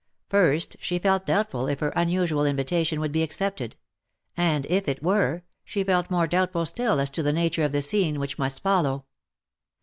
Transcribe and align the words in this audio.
First 0.29 0.77
she 0.79 0.97
felt 0.97 1.27
doubtful 1.27 1.67
if 1.67 1.79
her 1.79 1.93
unusual 1.95 2.43
invitation 2.43 2.99
would 2.99 3.11
be 3.11 3.21
accepted; 3.21 3.75
and 4.35 4.65
if 4.67 4.87
it 4.87 5.03
were, 5.03 5.43
she 5.63 5.83
felt 5.83 6.09
more 6.09 6.25
doubtful 6.25 6.65
still 6.65 6.99
as 6.99 7.11
to 7.11 7.21
the 7.21 7.31
nature 7.31 7.61
of 7.63 7.71
the 7.71 7.83
scene 7.83 8.19
which 8.19 8.39
must 8.39 8.61
follow. 8.63 9.05